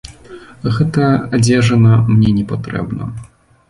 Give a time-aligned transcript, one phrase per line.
[0.77, 3.03] Гэтая адзежына мне не патрэбна.